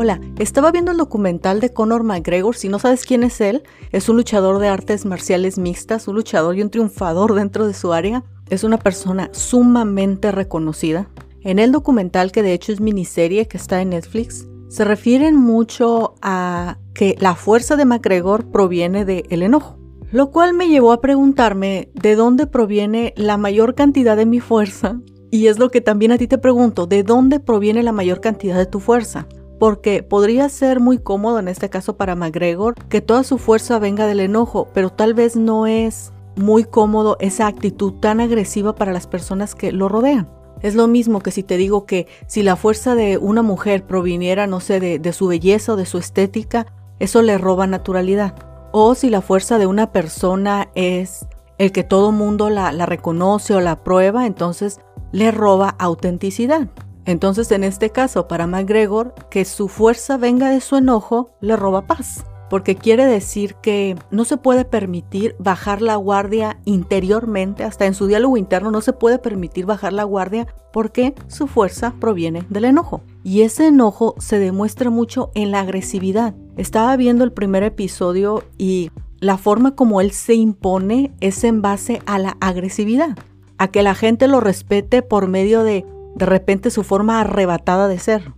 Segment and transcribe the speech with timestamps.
[0.00, 2.54] Hola, estaba viendo el documental de Conor McGregor.
[2.54, 6.56] Si no sabes quién es él, es un luchador de artes marciales mixtas, un luchador
[6.56, 8.22] y un triunfador dentro de su área.
[8.48, 11.10] Es una persona sumamente reconocida.
[11.40, 16.14] En el documental, que de hecho es miniserie que está en Netflix, se refieren mucho
[16.22, 19.80] a que la fuerza de McGregor proviene del enojo.
[20.12, 25.00] Lo cual me llevó a preguntarme de dónde proviene la mayor cantidad de mi fuerza.
[25.32, 28.56] Y es lo que también a ti te pregunto, ¿de dónde proviene la mayor cantidad
[28.56, 29.26] de tu fuerza?
[29.58, 34.06] Porque podría ser muy cómodo en este caso para McGregor que toda su fuerza venga
[34.06, 39.06] del enojo, pero tal vez no es muy cómodo esa actitud tan agresiva para las
[39.06, 40.28] personas que lo rodean.
[40.62, 44.46] Es lo mismo que si te digo que si la fuerza de una mujer proviniera,
[44.46, 46.66] no sé, de, su belleza o de su estética,
[46.98, 48.34] eso le roba naturalidad.
[48.72, 51.26] O si la fuerza de una persona es
[51.58, 54.80] el que todo mundo la, la reconoce o la aprueba, entonces
[55.12, 56.68] le roba autenticidad.
[57.08, 61.86] Entonces, en este caso, para McGregor, que su fuerza venga de su enojo le roba
[61.86, 67.94] paz, porque quiere decir que no se puede permitir bajar la guardia interiormente, hasta en
[67.94, 72.66] su diálogo interno no se puede permitir bajar la guardia porque su fuerza proviene del
[72.66, 73.00] enojo.
[73.24, 76.34] Y ese enojo se demuestra mucho en la agresividad.
[76.58, 82.02] Estaba viendo el primer episodio y la forma como él se impone es en base
[82.04, 83.16] a la agresividad,
[83.56, 85.86] a que la gente lo respete por medio de
[86.18, 88.32] de repente su forma arrebatada de ser.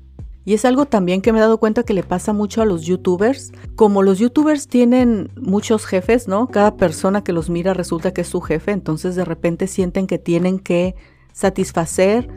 [0.44, 2.82] Y es algo también que me he dado cuenta que le pasa mucho a los
[2.82, 3.52] youtubers.
[3.76, 6.48] Como los youtubers tienen muchos jefes, ¿no?
[6.48, 10.18] Cada persona que los mira resulta que es su jefe, entonces de repente sienten que
[10.18, 10.94] tienen que
[11.32, 12.28] satisfacer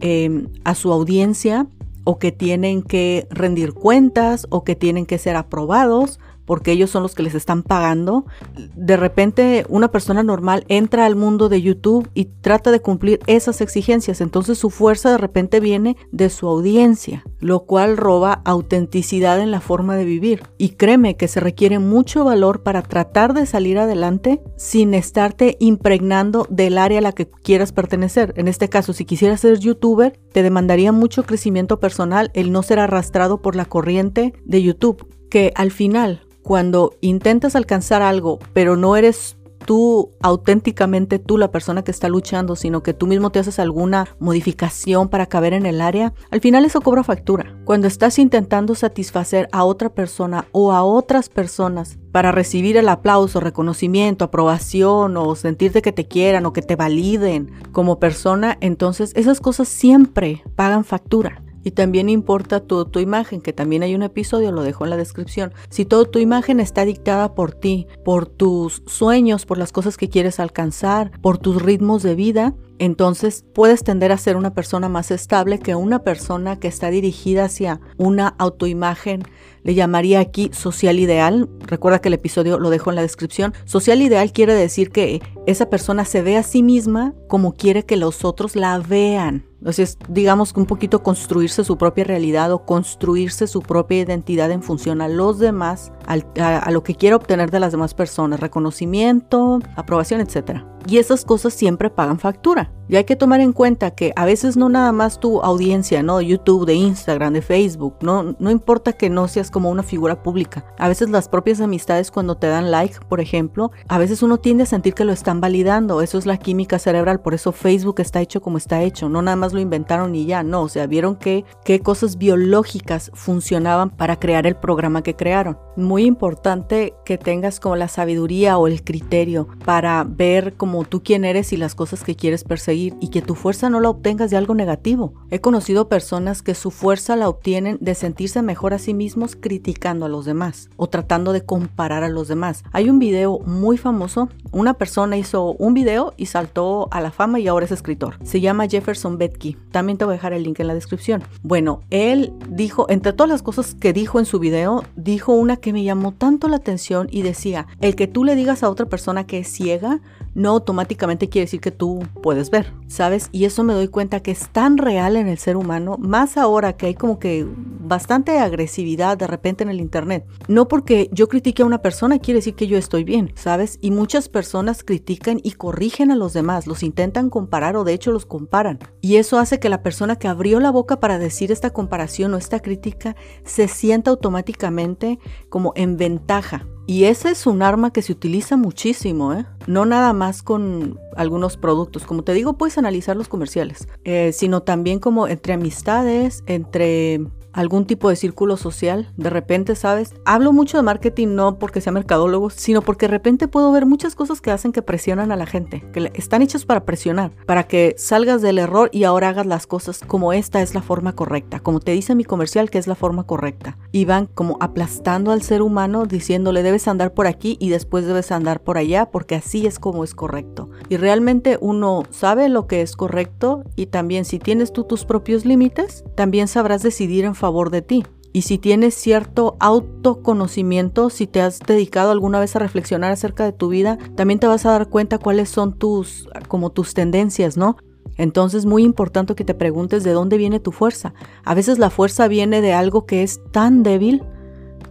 [0.00, 1.66] em, a su audiencia
[2.04, 7.02] o que tienen que rendir cuentas o que tienen que ser aprobados porque ellos son
[7.02, 8.26] los que les están pagando.
[8.74, 13.60] De repente una persona normal entra al mundo de YouTube y trata de cumplir esas
[13.60, 19.50] exigencias, entonces su fuerza de repente viene de su audiencia, lo cual roba autenticidad en
[19.50, 20.42] la forma de vivir.
[20.58, 26.46] Y créeme que se requiere mucho valor para tratar de salir adelante sin estarte impregnando
[26.50, 28.32] del área a la que quieras pertenecer.
[28.36, 32.78] En este caso, si quisieras ser youtuber, te demandaría mucho crecimiento personal el no ser
[32.78, 38.96] arrastrado por la corriente de YouTube que al final cuando intentas alcanzar algo, pero no
[38.96, 43.58] eres tú auténticamente tú la persona que está luchando, sino que tú mismo te haces
[43.58, 47.56] alguna modificación para caber en el área, al final eso cobra factura.
[47.64, 53.40] Cuando estás intentando satisfacer a otra persona o a otras personas para recibir el aplauso,
[53.40, 59.40] reconocimiento, aprobación o sentirte que te quieran o que te validen como persona, entonces esas
[59.40, 61.42] cosas siempre pagan factura.
[61.64, 64.96] Y también importa tu, tu imagen, que también hay un episodio, lo dejo en la
[64.96, 65.52] descripción.
[65.68, 70.40] Si tu imagen está dictada por ti, por tus sueños, por las cosas que quieres
[70.40, 75.58] alcanzar, por tus ritmos de vida, entonces puedes tender a ser una persona más estable
[75.58, 79.22] que una persona que está dirigida hacia una autoimagen.
[79.62, 81.48] Le llamaría aquí social ideal.
[81.60, 83.54] Recuerda que el episodio lo dejo en la descripción.
[83.64, 87.96] Social ideal quiere decir que esa persona se ve a sí misma como quiere que
[87.96, 89.44] los otros la vean.
[89.62, 95.00] Entonces, digamos un poquito construirse su propia realidad o construirse su propia identidad en función
[95.00, 100.64] a los demás, a, lo que quiere obtener de las demás personas, reconocimiento, aprobación, etc.
[100.86, 102.72] Y esas cosas siempre pagan factura.
[102.88, 106.18] Y hay que tomar en cuenta que a veces no nada más tu audiencia, ¿no?
[106.18, 110.22] De YouTube, de Instagram, de Facebook, no, no importa que no seas como una figura
[110.22, 110.66] pública.
[110.78, 114.64] A veces las propias amistades cuando te dan like, por ejemplo, a veces uno tiende
[114.64, 116.02] a sentir que lo están validando.
[116.02, 119.08] Eso es la química cerebral, por eso Facebook está hecho como está hecho.
[119.08, 120.62] No nada más lo inventaron y ya, no.
[120.62, 125.56] O sea, vieron que qué cosas biológicas funcionaban para crear el programa que crearon.
[125.76, 131.24] Muy importante que tengas como la sabiduría o el criterio para ver como tú quién
[131.24, 134.36] eres y las cosas que quieres perseguir y que tu fuerza no la obtengas de
[134.36, 135.14] algo negativo.
[135.30, 140.04] He conocido personas que su fuerza la obtienen de sentirse mejor a sí mismos criticando
[140.04, 142.64] a los demás o tratando de comparar a los demás.
[142.72, 147.40] Hay un video muy famoso, una persona hizo un video y saltó a la fama
[147.40, 148.18] y ahora es escritor.
[148.22, 149.56] Se llama Jefferson Betke.
[149.70, 151.22] También te voy a dejar el link en la descripción.
[151.42, 155.72] Bueno, él dijo, entre todas las cosas que dijo en su video, dijo una que
[155.72, 159.26] me llamó tanto la atención y decía, el que tú le digas a otra persona
[159.26, 160.02] que es ciega,
[160.34, 163.30] no automáticamente quiere decir que tú puedes ver, ¿sabes?
[163.32, 166.74] Y eso me doy cuenta que es tan real en el ser humano, más ahora
[166.74, 167.46] que hay como que
[167.92, 170.24] bastante agresividad de repente en el Internet.
[170.48, 173.78] No porque yo critique a una persona quiere decir que yo estoy bien, ¿sabes?
[173.82, 178.10] Y muchas personas critican y corrigen a los demás, los intentan comparar o de hecho
[178.10, 178.78] los comparan.
[179.02, 182.38] Y eso hace que la persona que abrió la boca para decir esta comparación o
[182.38, 185.18] esta crítica se sienta automáticamente
[185.50, 189.46] como en ventaja y ese es un arma que se utiliza muchísimo, ¿eh?
[189.68, 192.04] no nada más con algunos productos.
[192.04, 197.20] Como te digo, puedes analizar los comerciales, eh, sino también como entre amistades, entre
[197.52, 199.10] algún tipo de círculo social.
[199.16, 200.14] De repente, ¿sabes?
[200.24, 204.14] Hablo mucho de marketing no porque sea mercadólogo, sino porque de repente puedo ver muchas
[204.14, 207.94] cosas que hacen que presionan a la gente, que están hechas para presionar, para que
[207.98, 211.80] salgas del error y ahora hagas las cosas como esta es la forma correcta, como
[211.80, 213.78] te dice mi comercial que es la forma correcta.
[213.92, 218.32] Y van como aplastando al ser humano diciéndole debes andar por aquí y después debes
[218.32, 220.70] andar por allá porque así es como es correcto.
[220.88, 225.44] Y realmente uno sabe lo que es correcto y también si tienes tú tus propios
[225.44, 228.04] límites, también sabrás decidir en favor de ti.
[228.32, 233.52] Y si tienes cierto autoconocimiento, si te has dedicado alguna vez a reflexionar acerca de
[233.52, 237.76] tu vida, también te vas a dar cuenta cuáles son tus como tus tendencias, ¿no?
[238.16, 241.14] Entonces, muy importante que te preguntes de dónde viene tu fuerza.
[241.44, 244.22] A veces la fuerza viene de algo que es tan débil,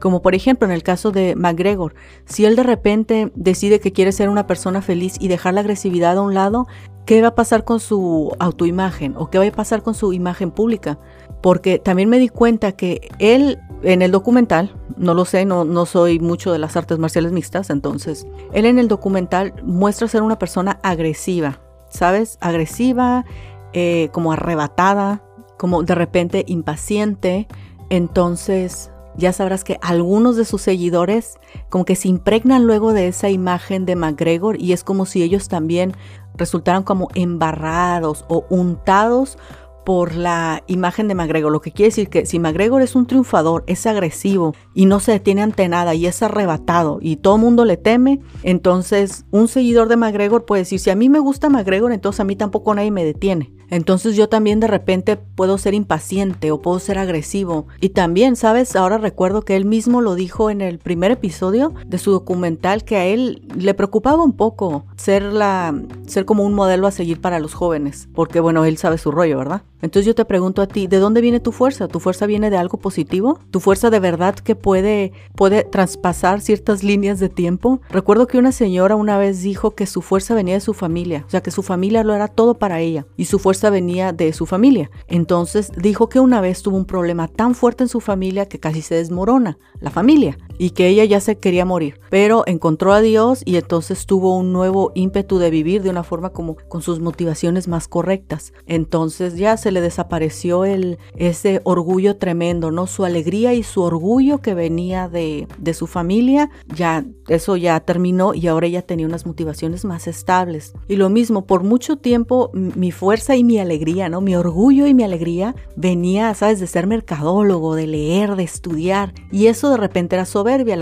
[0.01, 1.95] como por ejemplo en el caso de McGregor.
[2.25, 6.17] Si él de repente decide que quiere ser una persona feliz y dejar la agresividad
[6.17, 6.67] a un lado,
[7.05, 10.51] ¿qué va a pasar con su autoimagen o qué va a pasar con su imagen
[10.51, 10.99] pública?
[11.41, 16.19] Porque también me di cuenta que él en el documental, no lo sé, no, soy
[16.19, 20.79] mucho de las artes marciales mixtas, entonces, él en el documental muestra ser una persona
[20.83, 21.59] agresiva,
[21.89, 22.37] ¿sabes?
[22.41, 23.25] Agresiva,
[23.73, 25.23] eh, como arrebatada,
[25.57, 27.47] como de repente impaciente.
[27.89, 31.37] Entonces, ya sabrás que algunos de sus seguidores
[31.69, 35.47] como que se impregnan luego de esa imagen de McGregor y es como si ellos
[35.47, 35.93] también
[36.35, 39.37] resultaran como embarrados o untados
[39.83, 43.63] por la imagen de McGregor, lo que quiere decir que si McGregor es un triunfador,
[43.65, 47.65] es agresivo y no se detiene ante nada y es arrebatado y todo el mundo
[47.65, 51.91] le teme, entonces un seguidor de McGregor puede decir, si a mí me gusta McGregor,
[51.91, 53.51] entonces a mí tampoco nadie me detiene.
[53.71, 57.65] Entonces yo también de repente puedo ser impaciente o puedo ser agresivo.
[57.79, 58.75] Y también, ¿sabes?
[58.75, 62.97] Ahora recuerdo que él mismo lo dijo en el primer episodio de su documental que
[62.97, 65.73] a él le preocupaba un poco ser la
[66.05, 69.37] ser como un modelo a seguir para los jóvenes, porque bueno, él sabe su rollo,
[69.37, 69.63] ¿verdad?
[69.81, 71.87] Entonces yo te pregunto a ti, ¿de dónde viene tu fuerza?
[71.87, 73.39] ¿Tu fuerza viene de algo positivo?
[73.49, 77.81] ¿Tu fuerza de verdad que puede, puede traspasar ciertas líneas de tiempo?
[77.89, 81.29] Recuerdo que una señora una vez dijo que su fuerza venía de su familia, o
[81.29, 84.45] sea, que su familia lo era todo para ella y su fuerza venía de su
[84.45, 84.89] familia.
[85.07, 88.81] Entonces dijo que una vez tuvo un problema tan fuerte en su familia que casi
[88.81, 93.41] se desmorona la familia y que ella ya se quería morir, pero encontró a Dios
[93.45, 97.67] y entonces tuvo un nuevo ímpetu de vivir de una forma como con sus motivaciones
[97.67, 98.53] más correctas.
[98.67, 102.85] Entonces ya se le desapareció el, ese orgullo tremendo, ¿no?
[102.85, 108.35] Su alegría y su orgullo que venía de, de su familia, ya eso ya terminó
[108.35, 110.73] y ahora ella tenía unas motivaciones más estables.
[110.87, 114.21] Y lo mismo, por mucho tiempo mi fuerza y mi alegría, ¿no?
[114.21, 116.59] Mi orgullo y mi alegría venía, ¿sabes?
[116.59, 119.15] De ser mercadólogo, de leer, de estudiar.
[119.31, 120.25] Y eso de repente era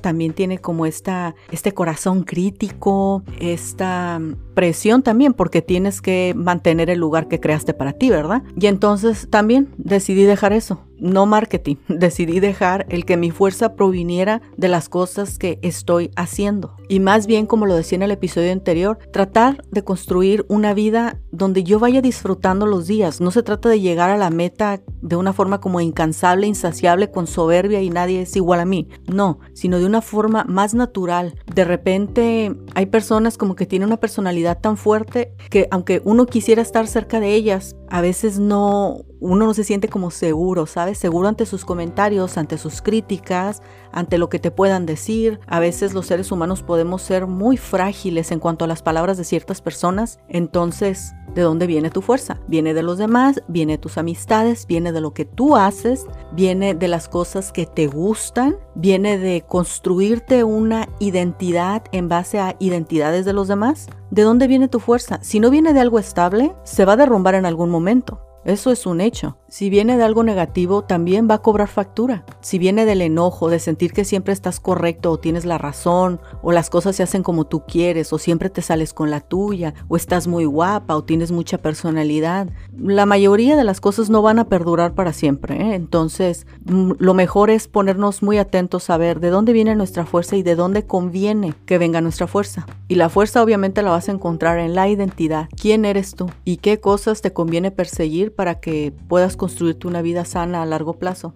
[0.02, 4.20] también tiene como esta, este corazón crítico, esta
[4.54, 8.44] presión también, porque tienes que mantener el lugar que creaste para ti, ¿verdad?
[8.60, 14.42] Y entonces también decidí dejar eso no marketing, decidí dejar el que mi fuerza proviniera
[14.58, 16.76] de las cosas que estoy haciendo.
[16.88, 21.20] Y más bien, como lo decía en el episodio anterior, tratar de construir una vida
[21.32, 23.22] donde yo vaya disfrutando los días.
[23.22, 27.28] No se trata de llegar a la meta de una forma como incansable, insaciable, con
[27.28, 28.88] soberbia y nadie es igual a mí.
[29.08, 31.36] No, sino de una forma más natural.
[31.54, 36.62] De repente hay personas como que tienen una personalidad tan fuerte que aunque uno quisiera
[36.62, 40.98] estar cerca de ellas, a veces no uno no se siente como seguro, ¿sabes?
[40.98, 43.62] Seguro ante sus comentarios, ante sus críticas,
[43.92, 45.40] ante lo que te puedan decir.
[45.48, 49.26] A veces los seres humanos podemos ser muy frágiles en cuanto a las palabras de
[49.26, 50.20] ciertas personas.
[50.30, 52.40] Entonces, ¿de dónde viene tu fuerza?
[52.48, 56.76] Viene de los demás, viene de tus amistades, viene de lo que tú haces, viene
[56.76, 63.26] de las cosas que te gustan, viene de construirte una identidad en base a identidades
[63.26, 63.88] de los demás.
[64.10, 65.20] ¿De dónde viene tu fuerza?
[65.22, 68.29] Si no viene de algo estable, se va a derrumbar en algún momento.
[68.50, 69.38] Eso es un hecho.
[69.48, 72.26] Si viene de algo negativo, también va a cobrar factura.
[72.42, 76.52] Si viene del enojo, de sentir que siempre estás correcto o tienes la razón, o
[76.52, 79.98] las cosas se hacen como tú quieres, o siempre te sales con la tuya, o
[79.98, 84.50] estás muy guapa, o tienes mucha personalidad, la mayoría de las cosas no van a
[84.50, 85.56] perdurar para siempre.
[85.56, 85.76] ¿eh?
[85.76, 90.36] Entonces, mm, lo mejor es ponernos muy atentos a ver de dónde viene nuestra fuerza
[90.36, 92.66] y de dónde conviene que venga nuestra fuerza.
[92.88, 95.50] Y la fuerza obviamente la vas a encontrar en la identidad.
[95.60, 96.30] ¿Quién eres tú?
[96.46, 98.34] ¿Y qué cosas te conviene perseguir?
[98.40, 101.36] Para que puedas construirte una vida sana a largo plazo.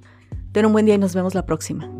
[0.53, 1.91] Ten un buen día y nos vemos la próxima.